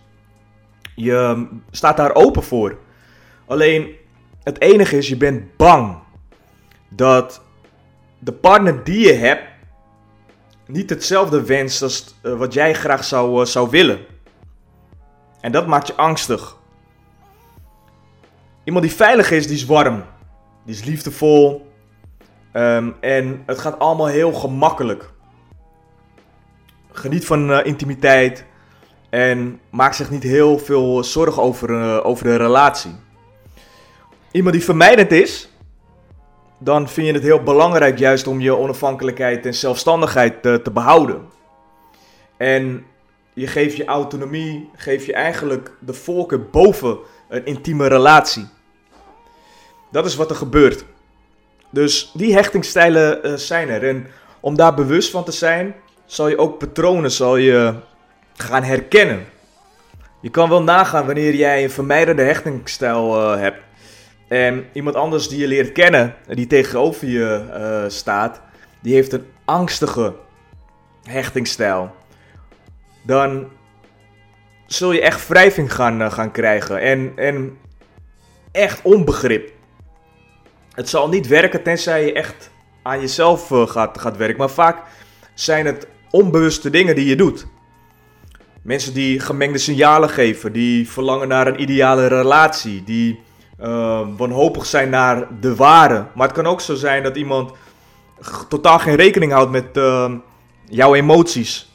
je 0.94 1.46
staat 1.70 1.96
daar 1.96 2.14
open 2.14 2.42
voor. 2.42 2.78
Alleen 3.46 3.94
het 4.42 4.60
enige 4.60 4.96
is, 4.96 5.08
je 5.08 5.16
bent 5.16 5.56
bang 5.56 5.98
dat 6.88 7.42
de 8.18 8.32
partner 8.32 8.84
die 8.84 9.06
je 9.06 9.12
hebt 9.12 9.42
niet 10.66 10.90
hetzelfde 10.90 11.44
wenst 11.44 11.82
als 11.82 12.14
eh, 12.22 12.34
wat 12.34 12.52
jij 12.52 12.74
graag 12.74 13.04
zou, 13.04 13.40
uh, 13.40 13.46
zou 13.46 13.70
willen. 13.70 13.98
En 15.40 15.52
dat 15.52 15.66
maakt 15.66 15.86
je 15.86 15.94
angstig. 15.94 16.56
Iemand 18.68 18.84
die 18.86 18.94
veilig 18.94 19.30
is, 19.30 19.46
die 19.46 19.56
is 19.56 19.64
warm. 19.64 20.04
Die 20.64 20.74
is 20.74 20.84
liefdevol. 20.84 21.66
Um, 22.52 22.94
en 23.00 23.42
het 23.46 23.58
gaat 23.58 23.78
allemaal 23.78 24.06
heel 24.06 24.32
gemakkelijk. 24.32 25.10
Geniet 26.92 27.26
van 27.26 27.50
uh, 27.50 27.58
intimiteit. 27.62 28.44
En 29.10 29.60
maakt 29.70 29.96
zich 29.96 30.10
niet 30.10 30.22
heel 30.22 30.58
veel 30.58 31.04
zorgen 31.04 31.42
over, 31.42 31.70
uh, 31.70 32.06
over 32.06 32.24
de 32.24 32.36
relatie. 32.36 32.90
Iemand 34.30 34.54
die 34.54 34.64
vermijdend 34.64 35.12
is, 35.12 35.52
dan 36.58 36.88
vind 36.88 37.06
je 37.06 37.12
het 37.12 37.22
heel 37.22 37.42
belangrijk 37.42 37.98
juist 37.98 38.26
om 38.26 38.40
je 38.40 38.56
onafhankelijkheid 38.56 39.46
en 39.46 39.54
zelfstandigheid 39.54 40.42
te, 40.42 40.60
te 40.62 40.70
behouden. 40.70 41.28
En 42.36 42.84
je 43.34 43.46
geeft 43.46 43.76
je 43.76 43.84
autonomie, 43.84 44.70
geef 44.74 45.06
je 45.06 45.12
eigenlijk 45.12 45.72
de 45.80 45.94
voorkeur 45.94 46.42
boven 46.50 46.98
een 47.28 47.44
intieme 47.44 47.86
relatie. 47.86 48.56
Dat 49.90 50.06
is 50.06 50.16
wat 50.16 50.30
er 50.30 50.36
gebeurt. 50.36 50.84
Dus 51.70 52.10
die 52.14 52.34
hechtingstijlen 52.34 53.26
uh, 53.26 53.34
zijn 53.34 53.68
er. 53.68 53.88
En 53.88 54.06
om 54.40 54.56
daar 54.56 54.74
bewust 54.74 55.10
van 55.10 55.24
te 55.24 55.32
zijn, 55.32 55.74
zal 56.06 56.28
je 56.28 56.38
ook 56.38 56.58
patronen 56.58 57.10
zal 57.10 57.36
je 57.36 57.74
gaan 58.36 58.62
herkennen. 58.62 59.24
Je 60.20 60.30
kan 60.30 60.48
wel 60.48 60.62
nagaan 60.62 61.06
wanneer 61.06 61.34
jij 61.34 61.62
een 61.62 61.70
vermijdende 61.70 62.22
hechtingsstijl 62.22 63.32
uh, 63.32 63.40
hebt. 63.40 63.62
En 64.28 64.66
iemand 64.72 64.96
anders 64.96 65.28
die 65.28 65.38
je 65.38 65.46
leert 65.46 65.72
kennen, 65.72 66.14
die 66.28 66.46
tegenover 66.46 67.08
je 67.08 67.44
uh, 67.50 67.90
staat, 67.90 68.40
die 68.82 68.94
heeft 68.94 69.12
een 69.12 69.26
angstige 69.44 70.14
hechtingsstijl. 71.02 71.90
Dan 73.02 73.48
zul 74.66 74.92
je 74.92 75.00
echt 75.00 75.28
wrijving 75.28 75.72
gaan, 75.72 76.12
gaan 76.12 76.30
krijgen. 76.30 76.80
En, 76.80 77.12
en 77.16 77.58
echt 78.52 78.82
onbegrip. 78.82 79.52
Het 80.78 80.88
zal 80.88 81.08
niet 81.08 81.26
werken 81.26 81.62
tenzij 81.62 82.04
je 82.04 82.12
echt 82.12 82.50
aan 82.82 83.00
jezelf 83.00 83.48
gaat, 83.48 84.00
gaat 84.00 84.16
werken. 84.16 84.38
Maar 84.38 84.50
vaak 84.50 84.82
zijn 85.34 85.66
het 85.66 85.86
onbewuste 86.10 86.70
dingen 86.70 86.94
die 86.94 87.06
je 87.06 87.16
doet. 87.16 87.46
Mensen 88.62 88.94
die 88.94 89.20
gemengde 89.20 89.58
signalen 89.58 90.08
geven, 90.08 90.52
die 90.52 90.88
verlangen 90.88 91.28
naar 91.28 91.46
een 91.46 91.60
ideale 91.60 92.06
relatie, 92.06 92.84
die 92.84 93.20
uh, 93.60 94.06
wanhopig 94.16 94.66
zijn 94.66 94.90
naar 94.90 95.26
de 95.40 95.54
ware. 95.54 96.06
Maar 96.14 96.26
het 96.26 96.36
kan 96.36 96.46
ook 96.46 96.60
zo 96.60 96.74
zijn 96.74 97.02
dat 97.02 97.16
iemand 97.16 97.52
totaal 98.48 98.78
geen 98.78 98.96
rekening 98.96 99.32
houdt 99.32 99.50
met 99.50 99.76
uh, 99.76 100.12
jouw 100.64 100.94
emoties. 100.94 101.72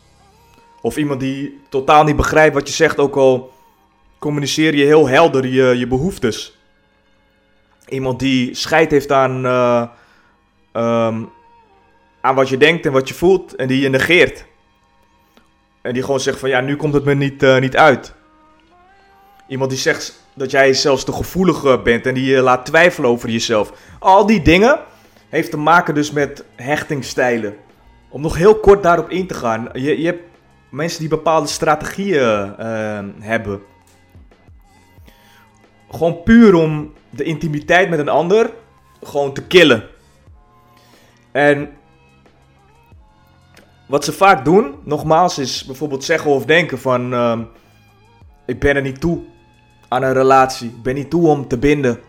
Of 0.82 0.98
iemand 0.98 1.20
die 1.20 1.60
totaal 1.70 2.04
niet 2.04 2.16
begrijpt 2.16 2.56
wat 2.56 2.68
je 2.68 2.74
zegt, 2.74 3.00
ook 3.00 3.16
al 3.16 3.52
communiceer 4.20 4.76
je 4.76 4.86
heel 4.86 5.08
helder 5.08 5.48
je, 5.48 5.78
je 5.78 5.88
behoeftes. 5.88 6.58
Iemand 7.88 8.20
die 8.20 8.56
scheid 8.56 8.92
heeft 8.92 9.12
aan, 9.12 9.46
uh, 9.46 9.88
um, 10.74 11.30
aan 12.22 12.36
wat 12.36 12.50
je 12.50 12.58
denkt 12.58 12.86
en 12.86 12.92
wat 12.92 13.08
je 13.08 13.14
voelt 13.14 13.56
en 13.56 13.68
die 13.68 13.82
je 13.82 13.90
negeert. 13.90 14.46
En 15.82 15.94
die 15.94 16.04
gewoon 16.04 16.20
zegt 16.20 16.40
van 16.40 16.50
ja, 16.50 16.62
nu 16.62 16.76
komt 16.76 16.94
het 16.94 17.04
me 17.04 17.14
niet, 17.14 17.44
uh, 17.44 17.60
niet 17.60 17.78
uit. 17.78 18.14
Iemand 19.48 19.70
die 19.70 19.80
zegt 19.80 20.22
dat 20.36 20.52
jij 20.52 20.74
zelfs 20.74 21.04
te 21.04 21.12
gevoelig 21.12 21.84
bent 21.84 22.06
en 22.06 22.14
die 22.14 22.26
je 22.26 22.42
laat 22.42 22.66
twijfelen 22.66 23.10
over 23.10 23.30
jezelf. 23.30 23.74
Al 24.00 24.26
die 24.26 24.42
dingen 24.42 24.80
heeft 25.30 25.52
te 25.52 25.58
maken 25.58 25.94
dus 25.94 26.12
met 26.12 26.44
hechtingstijlen. 26.56 27.56
Om 28.10 28.22
nog 28.22 28.36
heel 28.38 28.56
kort 28.56 28.84
daarop 28.84 29.10
in 29.10 29.28
te 29.28 29.34
gaan. 29.34 29.70
Je, 29.74 30.02
je 30.02 30.06
hebt 30.06 30.24
mensen 30.70 31.00
die 31.00 31.10
bepaalde 31.10 31.48
strategieën 31.48 32.54
hebben. 33.20 33.62
Gewoon 35.90 36.24
puur 36.24 36.56
om 36.56 36.94
de 37.16 37.24
intimiteit 37.24 37.90
met 37.90 38.00
een 38.00 38.10
ander 38.10 38.54
gewoon 39.04 39.34
te 39.34 39.44
killen. 39.44 39.88
En 41.32 41.70
wat 43.88 44.06
ze 44.06 44.14
vaak 44.14 44.46
doen, 44.46 44.76
nogmaals, 44.84 45.38
is 45.38 45.66
bijvoorbeeld 45.66 46.04
zeggen 46.04 46.32
of 46.32 46.46
denken 46.46 46.80
van... 46.80 47.14
Uh, 47.14 47.40
ik 48.46 48.60
ben 48.60 48.76
er 48.76 48.82
niet 48.82 49.02
toe 49.02 49.22
aan 49.88 50.04
een 50.04 50.14
relatie. 50.14 50.70
Ik 50.70 50.82
ben 50.84 50.96
niet 50.96 51.10
toe 51.10 51.28
om 51.28 51.48
te 51.48 51.58
binden. 51.58 52.00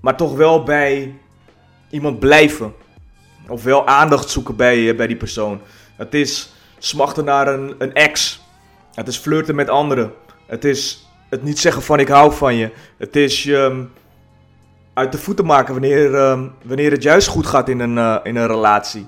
Maar 0.00 0.16
toch 0.16 0.34
wel 0.34 0.62
bij 0.62 1.14
iemand 1.90 2.18
blijven. 2.18 2.74
Of 3.48 3.62
wel 3.62 3.86
aandacht 3.86 4.30
zoeken 4.30 4.56
bij, 4.56 4.90
eh, 4.90 4.96
bij 4.96 5.06
die 5.06 5.16
persoon. 5.16 5.60
Het 5.96 6.14
is 6.14 6.52
smachten 6.78 7.24
naar 7.24 7.48
een, 7.48 7.74
een 7.78 7.94
ex. 7.94 8.42
Het 8.94 9.08
is 9.08 9.16
flirten 9.16 9.54
met 9.54 9.68
anderen. 9.68 10.12
Het 10.46 10.64
is 10.64 11.08
het 11.30 11.42
niet 11.42 11.58
zeggen 11.58 11.82
van 11.82 11.98
ik 11.98 12.08
hou 12.08 12.32
van 12.32 12.54
je. 12.54 12.70
Het 12.96 13.16
is 13.16 13.42
je 13.42 13.56
um, 13.56 13.92
uit 14.94 15.12
de 15.12 15.18
voeten 15.18 15.46
maken 15.46 15.72
wanneer, 15.72 16.14
um, 16.14 16.52
wanneer 16.62 16.90
het 16.90 17.02
juist 17.02 17.28
goed 17.28 17.46
gaat 17.46 17.68
in 17.68 17.80
een, 17.80 17.96
uh, 17.96 18.16
in 18.22 18.36
een 18.36 18.46
relatie. 18.46 19.06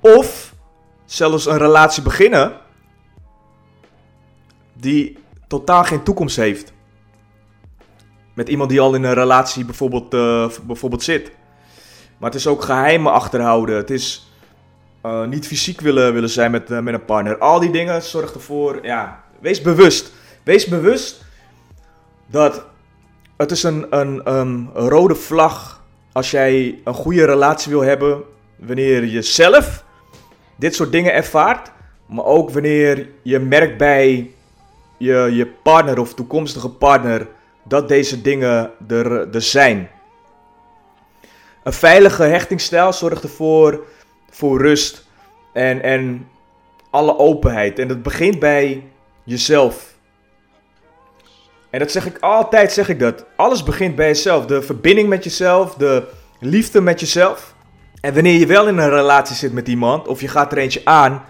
Of 0.00 0.54
zelfs 1.04 1.46
een 1.46 1.58
relatie 1.58 2.02
beginnen 2.02 2.52
die 4.72 5.18
totaal 5.48 5.84
geen 5.84 6.02
toekomst 6.02 6.36
heeft. 6.36 6.72
Met 8.34 8.48
iemand 8.48 8.70
die 8.70 8.80
al 8.80 8.94
in 8.94 9.04
een 9.04 9.14
relatie 9.14 9.64
bijvoorbeeld, 9.64 10.14
uh, 10.14 10.48
bijvoorbeeld 10.62 11.02
zit. 11.02 11.30
Maar 12.18 12.30
het 12.30 12.38
is 12.38 12.46
ook 12.46 12.62
geheimen 12.62 13.12
achterhouden. 13.12 13.76
Het 13.76 13.90
is 13.90 14.32
uh, 15.06 15.24
niet 15.26 15.46
fysiek 15.46 15.80
willen, 15.80 16.12
willen 16.12 16.30
zijn 16.30 16.50
met, 16.50 16.68
met 16.68 16.94
een 16.94 17.04
partner. 17.04 17.38
Al 17.38 17.60
die 17.60 17.70
dingen 17.70 18.02
zorgen 18.02 18.34
ervoor. 18.34 18.78
Ja, 18.82 19.24
wees 19.40 19.60
bewust. 19.62 20.12
Wees 20.42 20.66
bewust 20.66 21.24
dat 22.26 22.64
het 23.36 23.50
is 23.50 23.62
een, 23.62 24.70
rode 24.74 25.14
vlag 25.14 25.84
als 26.12 26.30
jij 26.30 26.80
een 26.84 26.94
goede 26.94 27.24
relatie 27.24 27.72
wil 27.72 27.80
hebben. 27.80 28.22
Wanneer 28.56 29.04
je 29.04 29.22
zelf 29.22 29.84
dit 30.56 30.74
soort 30.74 30.92
dingen 30.92 31.14
ervaart. 31.14 31.70
Maar 32.06 32.24
ook 32.24 32.50
wanneer 32.50 33.08
je 33.22 33.38
merkt 33.38 33.78
bij 33.78 34.30
je, 34.96 35.28
je 35.32 35.46
partner 35.46 35.98
of 35.98 36.14
toekomstige 36.14 36.68
partner 36.68 37.28
dat 37.62 37.88
deze 37.88 38.22
dingen 38.22 38.70
er, 38.88 39.34
er 39.34 39.42
zijn. 39.42 39.90
Een 41.62 41.72
veilige 41.72 42.22
hechtingsstijl 42.22 42.92
zorgt 42.92 43.22
ervoor 43.22 43.84
voor 44.30 44.60
rust 44.60 45.06
en, 45.52 45.82
en 45.82 46.28
alle 46.90 47.18
openheid. 47.18 47.78
En 47.78 47.88
dat 47.88 48.02
begint 48.02 48.38
bij 48.38 48.82
jezelf. 49.24 49.91
En 51.72 51.78
dat 51.78 51.90
zeg 51.90 52.06
ik 52.06 52.18
altijd, 52.20 52.72
zeg 52.72 52.88
ik 52.88 52.98
dat. 52.98 53.24
Alles 53.36 53.62
begint 53.62 53.94
bij 53.94 54.06
jezelf. 54.06 54.46
De 54.46 54.62
verbinding 54.62 55.08
met 55.08 55.24
jezelf, 55.24 55.74
de 55.74 56.08
liefde 56.40 56.80
met 56.80 57.00
jezelf. 57.00 57.54
En 58.00 58.14
wanneer 58.14 58.38
je 58.38 58.46
wel 58.46 58.68
in 58.68 58.78
een 58.78 58.90
relatie 58.90 59.36
zit 59.36 59.52
met 59.52 59.68
iemand, 59.68 60.08
of 60.08 60.20
je 60.20 60.28
gaat 60.28 60.52
er 60.52 60.58
eentje 60.58 60.80
aan, 60.84 61.24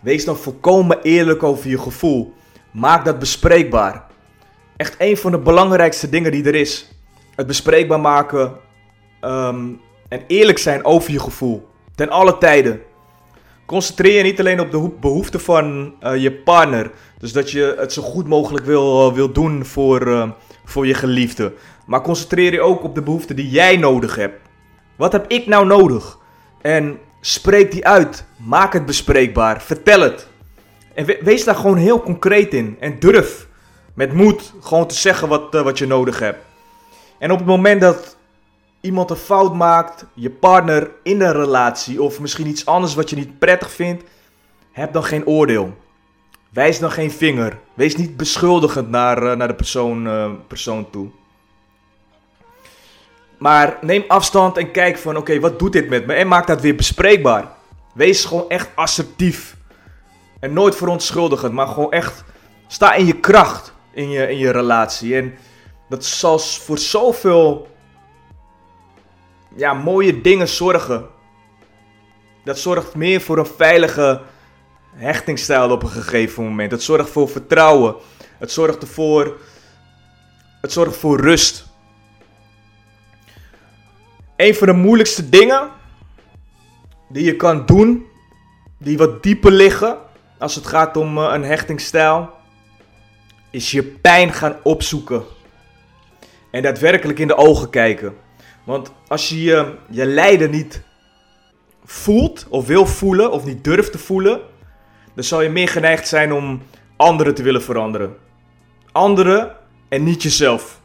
wees 0.00 0.24
dan 0.24 0.36
volkomen 0.36 1.02
eerlijk 1.02 1.42
over 1.42 1.70
je 1.70 1.78
gevoel. 1.78 2.34
Maak 2.70 3.04
dat 3.04 3.18
bespreekbaar. 3.18 4.04
Echt 4.76 4.94
een 4.98 5.16
van 5.16 5.30
de 5.30 5.38
belangrijkste 5.38 6.08
dingen 6.08 6.30
die 6.30 6.44
er 6.44 6.54
is. 6.54 6.90
Het 7.34 7.46
bespreekbaar 7.46 8.00
maken 8.00 8.52
um, 9.20 9.80
en 10.08 10.22
eerlijk 10.26 10.58
zijn 10.58 10.84
over 10.84 11.12
je 11.12 11.20
gevoel. 11.20 11.68
Ten 11.94 12.10
alle 12.10 12.38
tijden. 12.38 12.80
Concentreer 13.66 14.16
je 14.16 14.22
niet 14.22 14.40
alleen 14.40 14.60
op 14.60 14.70
de 14.70 14.90
behoeften 15.00 15.40
van 15.40 15.94
uh, 16.02 16.16
je 16.16 16.32
partner. 16.32 16.90
Dus 17.18 17.32
dat 17.32 17.50
je 17.50 17.74
het 17.78 17.92
zo 17.92 18.02
goed 18.02 18.26
mogelijk 18.26 18.64
wil, 18.64 19.08
uh, 19.08 19.14
wil 19.14 19.32
doen 19.32 19.64
voor, 19.64 20.08
uh, 20.08 20.30
voor 20.64 20.86
je 20.86 20.94
geliefde. 20.94 21.52
Maar 21.86 22.00
concentreer 22.00 22.52
je 22.52 22.60
ook 22.60 22.84
op 22.84 22.94
de 22.94 23.02
behoeften 23.02 23.36
die 23.36 23.50
jij 23.50 23.76
nodig 23.76 24.16
hebt. 24.16 24.40
Wat 24.96 25.12
heb 25.12 25.24
ik 25.28 25.46
nou 25.46 25.66
nodig? 25.66 26.18
En 26.62 26.98
spreek 27.20 27.70
die 27.70 27.86
uit. 27.86 28.26
Maak 28.36 28.72
het 28.72 28.86
bespreekbaar. 28.86 29.62
Vertel 29.62 30.00
het. 30.00 30.28
En 30.94 31.04
we 31.04 31.18
wees 31.22 31.44
daar 31.44 31.54
gewoon 31.54 31.76
heel 31.76 32.00
concreet 32.00 32.54
in. 32.54 32.76
En 32.80 32.98
durf 32.98 33.46
met 33.94 34.12
moed 34.12 34.52
gewoon 34.60 34.86
te 34.86 34.94
zeggen 34.94 35.28
wat, 35.28 35.52
wat 35.52 35.78
je 35.78 35.86
nodig 35.86 36.18
hebt. 36.18 36.44
En 37.18 37.30
op 37.30 37.38
het 37.38 37.46
moment 37.46 37.80
dat 37.80 38.15
iemand 38.86 39.10
een 39.10 39.16
fout 39.16 39.54
maakt, 39.54 40.04
je 40.14 40.30
partner 40.30 40.90
in 41.02 41.20
een 41.20 41.32
relatie 41.32 42.02
of 42.02 42.20
misschien 42.20 42.46
iets 42.46 42.66
anders 42.66 42.94
wat 42.94 43.10
je 43.10 43.16
niet 43.16 43.38
prettig 43.38 43.70
vindt, 43.70 44.04
heb 44.72 44.92
dan 44.92 45.04
geen 45.04 45.26
oordeel. 45.26 45.76
Wijs 46.50 46.78
dan 46.78 46.90
geen 46.90 47.10
vinger. 47.10 47.58
Wees 47.74 47.96
niet 47.96 48.16
beschuldigend 48.16 48.88
naar, 48.88 49.22
uh, 49.22 49.32
naar 49.32 49.48
de 49.48 49.54
persoon, 49.54 50.06
uh, 50.06 50.30
persoon 50.46 50.90
toe. 50.90 51.08
Maar 53.38 53.78
neem 53.80 54.04
afstand 54.08 54.56
en 54.56 54.70
kijk 54.70 54.98
van 54.98 55.16
oké, 55.16 55.40
wat 55.40 55.58
doet 55.58 55.72
dit 55.72 55.88
met 55.88 56.06
me? 56.06 56.14
En 56.14 56.28
maak 56.28 56.46
dat 56.46 56.60
weer 56.60 56.76
bespreekbaar. 56.76 57.52
Wees 57.94 58.24
gewoon 58.24 58.48
echt 58.48 58.68
assertief. 58.74 59.56
En 60.40 60.52
nooit 60.52 60.76
verontschuldigend, 60.76 61.52
maar 61.52 61.66
gewoon 61.66 61.92
echt 61.92 62.24
sta 62.66 62.94
in 62.94 63.06
je 63.06 63.20
kracht 63.20 63.72
in 63.92 64.10
je, 64.10 64.30
in 64.30 64.38
je 64.38 64.50
relatie. 64.50 65.16
En 65.16 65.34
dat 65.88 66.04
zal 66.04 66.38
voor 66.38 66.78
zoveel 66.78 67.68
ja, 69.56 69.74
mooie 69.74 70.20
dingen 70.20 70.48
zorgen. 70.48 71.06
Dat 72.44 72.58
zorgt 72.58 72.94
meer 72.94 73.20
voor 73.20 73.38
een 73.38 73.46
veilige 73.46 74.22
hechtingsstijl 74.94 75.70
op 75.70 75.82
een 75.82 75.88
gegeven 75.88 76.44
moment. 76.44 76.70
Het 76.70 76.82
zorgt 76.82 77.10
voor 77.10 77.28
vertrouwen. 77.28 77.94
Het 78.38 78.52
zorgt 78.52 78.82
ervoor. 78.82 79.40
Het 80.60 80.72
zorgt 80.72 80.96
voor 80.96 81.20
rust. 81.20 81.66
Een 84.36 84.54
van 84.54 84.66
de 84.66 84.72
moeilijkste 84.72 85.28
dingen 85.28 85.70
die 87.08 87.24
je 87.24 87.36
kan 87.36 87.66
doen, 87.66 88.06
die 88.78 88.98
wat 88.98 89.22
dieper 89.22 89.52
liggen 89.52 89.98
als 90.38 90.54
het 90.54 90.66
gaat 90.66 90.96
om 90.96 91.18
een 91.18 91.44
hechtingsstijl, 91.44 92.30
is 93.50 93.70
je 93.70 93.82
pijn 93.82 94.32
gaan 94.32 94.56
opzoeken. 94.62 95.24
En 96.50 96.62
daadwerkelijk 96.62 97.18
in 97.18 97.26
de 97.26 97.36
ogen 97.36 97.70
kijken. 97.70 98.25
Want 98.66 98.92
als 99.08 99.28
je 99.28 99.42
je, 99.90 100.06
lijden 100.06 100.50
niet 100.50 100.82
voelt, 101.84 102.46
of 102.48 102.66
wil 102.66 102.86
voelen, 102.86 103.32
of 103.32 103.44
niet 103.44 103.64
durft 103.64 103.92
te 103.92 103.98
voelen, 103.98 104.40
dan 105.14 105.24
zal 105.24 105.42
je 105.42 105.48
meer 105.48 105.68
geneigd 105.68 106.08
zijn 106.08 106.32
om 106.32 106.62
anderen 106.96 107.34
te 107.34 107.42
willen 107.42 107.62
veranderen. 107.62 108.16
Anderen 108.92 109.56
en 109.88 110.04
niet 110.04 110.22
jezelf. 110.22 110.80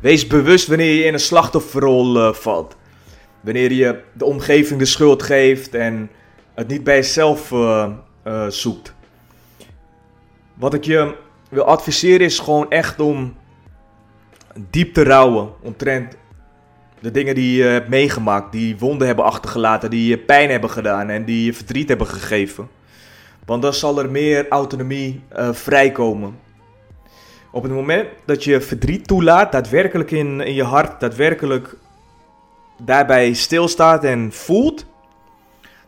Wees 0.00 0.26
bewust 0.26 0.66
wanneer 0.66 0.94
je 0.94 1.04
in 1.04 1.12
een 1.12 1.20
slachtofferrol 1.20 2.16
uh, 2.16 2.32
valt. 2.32 2.76
Wanneer 3.40 3.72
je 3.72 4.02
de 4.12 4.24
omgeving 4.24 4.78
de 4.78 4.84
schuld 4.84 5.22
geeft 5.22 5.74
en 5.74 6.10
het 6.54 6.68
niet 6.68 6.84
bij 6.84 6.96
jezelf 6.96 7.50
uh, 7.50 7.88
uh, 8.26 8.46
zoekt. 8.48 8.94
Wat 10.54 10.74
ik 10.74 10.84
je 10.84 11.16
wil 11.48 11.64
adviseren 11.64 12.26
is 12.26 12.38
gewoon 12.38 12.70
echt 12.70 13.00
om 13.00 13.36
diep 14.70 14.94
te 14.94 15.04
rouwen 15.04 15.50
omtrent 15.60 16.16
de 17.02 17.10
dingen 17.10 17.34
die 17.34 17.56
je 17.56 17.62
hebt 17.62 17.88
meegemaakt, 17.88 18.52
die 18.52 18.78
wonden 18.78 19.06
hebben 19.06 19.24
achtergelaten, 19.24 19.90
die 19.90 20.08
je 20.08 20.18
pijn 20.18 20.50
hebben 20.50 20.70
gedaan 20.70 21.08
en 21.08 21.24
die 21.24 21.44
je 21.44 21.54
verdriet 21.54 21.88
hebben 21.88 22.06
gegeven. 22.06 22.68
Want 23.46 23.62
dan 23.62 23.74
zal 23.74 23.98
er 23.98 24.10
meer 24.10 24.48
autonomie 24.48 25.20
uh, 25.36 25.52
vrijkomen. 25.52 26.38
Op 27.50 27.62
het 27.62 27.72
moment 27.72 28.08
dat 28.24 28.44
je 28.44 28.60
verdriet 28.60 29.06
toelaat, 29.06 29.52
daadwerkelijk 29.52 30.10
in, 30.10 30.40
in 30.40 30.54
je 30.54 30.64
hart, 30.64 31.00
daadwerkelijk 31.00 31.76
daarbij 32.78 33.32
stilstaat 33.32 34.04
en 34.04 34.32
voelt, 34.32 34.86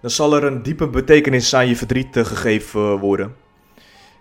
dan 0.01 0.11
zal 0.11 0.37
er 0.37 0.45
een 0.45 0.63
diepe 0.63 0.89
betekenis 0.89 1.55
aan 1.55 1.69
je 1.69 1.77
verdriet 1.77 2.17
uh, 2.17 2.25
gegeven 2.25 2.99
worden. 2.99 3.37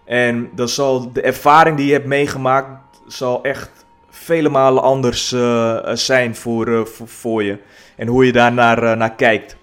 En 0.05 0.49
dan 0.55 0.69
zal 0.69 1.11
de 1.11 1.21
ervaring 1.21 1.77
die 1.77 1.85
je 1.85 1.93
hebt 1.93 2.05
meegemaakt, 2.05 3.01
zal 3.07 3.43
echt 3.43 3.82
vele 4.23 4.49
malen 4.49 4.83
anders 4.83 5.31
uh, 5.31 5.79
zijn 5.93 6.35
voor, 6.35 6.67
uh, 6.67 6.85
voor, 6.85 7.07
voor, 7.07 7.43
je. 7.43 7.57
En 7.95 8.07
hoe 8.07 8.25
je 8.25 8.31
daar 8.31 8.53
naar, 8.53 8.97
naar 8.97 9.15
kijkt. 9.15 9.57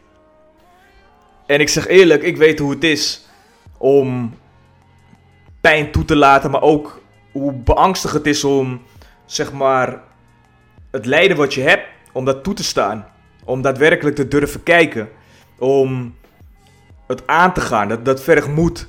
En 1.47 1.61
ik 1.61 1.69
zeg 1.69 1.87
eerlijk, 1.87 2.23
ik 2.23 2.37
weet 2.37 2.59
hoe 2.59 2.71
het 2.71 2.85
is 2.85 3.29
om 3.79 4.35
pijn 5.61 5.91
toe 5.91 6.05
te 6.05 6.17
laten, 6.17 6.51
maar 6.51 6.63
ook 6.63 7.01
hoe 7.33 7.53
beangstigend 7.53 8.25
het 8.25 8.35
is 8.35 8.45
om, 8.45 8.83
zeg 9.27 9.53
maar, 9.53 10.03
het 10.91 11.07
lijden 11.07 11.37
wat 11.37 11.55
je 11.55 11.61
hebt, 11.61 11.87
om 12.13 12.25
dat 12.25 12.45
toe 12.45 12.55
te 12.55 12.65
staan. 12.65 13.07
Om 13.45 13.63
daadwerkelijk 13.63 14.17
te 14.17 14.29
durven 14.29 14.63
kijken. 14.63 15.09
Om 15.59 16.15
het 17.07 17.27
aan 17.27 17.53
te 17.53 17.61
gaan. 17.61 17.89
Dat, 17.89 18.05
dat 18.05 18.23
vergt 18.23 18.49
moed. 18.49 18.89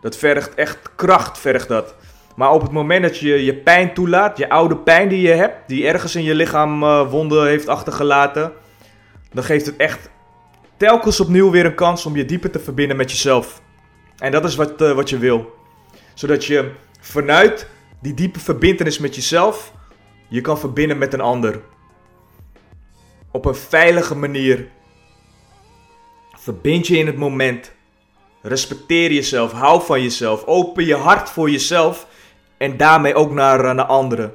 Dat 0.00 0.16
vergt 0.16 0.54
echt 0.54 0.78
kracht, 0.94 1.38
vergt 1.38 1.68
dat. 1.68 1.94
Maar 2.36 2.52
op 2.52 2.62
het 2.62 2.70
moment 2.70 3.02
dat 3.02 3.18
je 3.18 3.44
je 3.44 3.54
pijn 3.54 3.94
toelaat, 3.94 4.38
je 4.38 4.48
oude 4.48 4.76
pijn 4.76 5.08
die 5.08 5.20
je 5.20 5.32
hebt, 5.32 5.68
die 5.68 5.86
ergens 5.86 6.14
in 6.16 6.22
je 6.22 6.34
lichaam 6.34 6.82
uh, 6.82 7.10
wonden 7.10 7.46
heeft 7.46 7.68
achtergelaten, 7.68 8.52
dan 9.32 9.44
geeft 9.44 9.66
het 9.66 9.76
echt 9.76 10.10
telkens 10.76 11.20
opnieuw 11.20 11.50
weer 11.50 11.64
een 11.64 11.74
kans 11.74 12.06
om 12.06 12.16
je 12.16 12.24
dieper 12.24 12.50
te 12.50 12.58
verbinden 12.58 12.96
met 12.96 13.10
jezelf. 13.10 13.62
En 14.18 14.30
dat 14.30 14.44
is 14.44 14.54
wat, 14.54 14.82
uh, 14.82 14.92
wat 14.92 15.10
je 15.10 15.18
wil. 15.18 15.54
Zodat 16.14 16.44
je 16.44 16.70
vanuit 17.00 17.68
die 18.00 18.14
diepe 18.14 18.40
verbindenis 18.40 18.98
met 18.98 19.14
jezelf 19.14 19.72
je 20.28 20.40
kan 20.40 20.58
verbinden 20.58 20.98
met 20.98 21.12
een 21.12 21.20
ander. 21.20 21.60
Op 23.30 23.44
een 23.44 23.54
veilige 23.54 24.14
manier. 24.14 24.68
Verbind 26.36 26.86
je 26.86 26.96
in 26.96 27.06
het 27.06 27.16
moment. 27.16 27.72
Respecteer 28.42 29.12
jezelf. 29.12 29.52
Hou 29.52 29.82
van 29.82 30.02
jezelf. 30.02 30.44
Open 30.44 30.84
je 30.84 30.94
hart 30.94 31.30
voor 31.30 31.50
jezelf. 31.50 32.06
En 32.64 32.76
daarmee 32.76 33.14
ook 33.14 33.32
naar, 33.32 33.64
eh, 33.64 33.74
naar 33.74 33.84
anderen. 33.84 34.34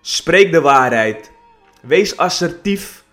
Spreek 0.00 0.52
de 0.52 0.60
waarheid. 0.60 1.32
Wees 1.82 2.16
assertief 2.16 3.04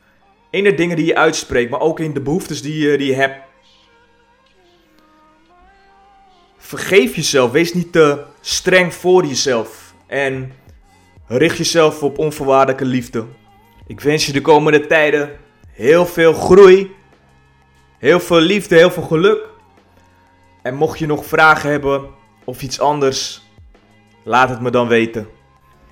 in 0.50 0.64
de 0.64 0.74
dingen 0.74 0.96
die 0.96 1.06
je 1.06 1.16
uitspreekt, 1.16 1.70
maar 1.70 1.80
ook 1.80 2.00
in 2.00 2.14
de 2.14 2.22
behoeftes 2.22 2.62
die 2.62 2.90
je, 2.90 2.98
die 2.98 3.08
je 3.08 3.16
hebt. 3.16 3.38
Vergeef 6.58 7.16
jezelf. 7.16 7.52
Wees 7.52 7.74
niet 7.74 7.92
te 7.92 8.24
streng 8.42 8.94
voor 8.94 9.26
jezelf. 9.26 9.94
En 10.08 10.54
richt 11.28 11.58
jezelf 11.58 12.04
op 12.04 12.18
onvoorwaardelijke 12.18 12.86
liefde. 12.86 13.26
Ik 13.88 14.00
wens 14.00 14.26
je 14.26 14.32
de 14.32 14.42
komende 14.42 14.88
tijden 14.88 15.38
heel 15.72 16.06
veel 16.06 16.34
groei. 16.34 16.96
Heel 17.98 18.20
veel 18.20 18.40
liefde, 18.40 18.76
heel 18.76 18.92
veel 18.92 19.04
geluk. 19.04 19.50
En 20.62 20.76
mocht 20.76 21.00
je 21.00 21.06
nog 21.06 21.26
vragen 21.26 21.70
hebben 21.70 22.10
of 22.44 22.62
iets 22.62 22.80
anders, 22.80 23.50
laat 24.24 24.50
het 24.50 24.62
me 24.62 24.70
dan 24.70 24.88
weten. 24.88 25.28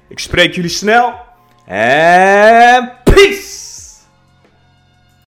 Ik 0.08 0.20
spreek 0.20 0.54
jullie 0.56 0.70
snel. 0.70 1.14
En 1.66 2.92
peace! 3.04 3.49